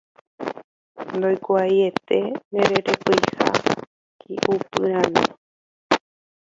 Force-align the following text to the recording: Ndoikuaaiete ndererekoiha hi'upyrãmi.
Ndoikuaaiete 1.15 2.19
ndererekoiha 2.53 3.45
hi'upyrãmi. 4.25 5.23